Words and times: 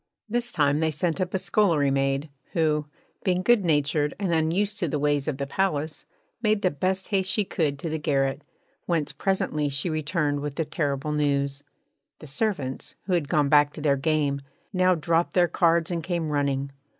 This 0.27 0.51
time 0.51 0.79
they 0.79 0.89
sent 0.89 1.21
up 1.21 1.31
a 1.31 1.37
scullery 1.37 1.91
maid; 1.91 2.29
who, 2.53 2.87
being 3.23 3.43
good 3.43 3.63
natured 3.63 4.15
and 4.17 4.33
unused 4.33 4.79
to 4.79 4.87
the 4.87 4.97
ways 4.97 5.27
of 5.27 5.37
the 5.37 5.45
palace, 5.45 6.07
made 6.41 6.63
the 6.63 6.71
best 6.71 7.09
haste 7.09 7.29
she 7.29 7.45
could 7.45 7.77
to 7.77 7.87
the 7.87 7.99
garret, 7.99 8.43
whence 8.87 9.13
presently 9.13 9.69
she 9.69 9.91
returned 9.91 10.39
with 10.39 10.55
the 10.55 10.65
terrible 10.65 11.11
news. 11.11 11.63
The 12.17 12.25
servants, 12.25 12.95
who 13.03 13.13
had 13.13 13.29
gone 13.29 13.47
back 13.49 13.73
to 13.73 13.81
their 13.81 13.95
game, 13.95 14.41
now 14.73 14.95
dropped 14.95 15.35
their 15.35 15.47
cards 15.47 15.91
and 15.91 16.01
came 16.01 16.29
running. 16.31 16.71